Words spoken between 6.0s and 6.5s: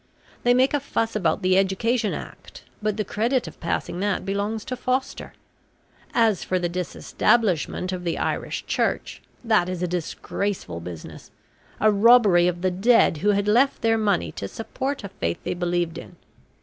As